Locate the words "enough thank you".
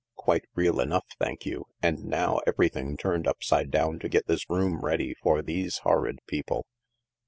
0.81-1.67